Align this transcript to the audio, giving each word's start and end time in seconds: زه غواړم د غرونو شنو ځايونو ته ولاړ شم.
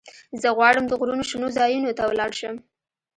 زه 0.41 0.47
غواړم 0.57 0.85
د 0.87 0.93
غرونو 0.99 1.23
شنو 1.29 1.47
ځايونو 1.57 1.91
ته 1.97 2.03
ولاړ 2.07 2.31
شم. 2.39 2.55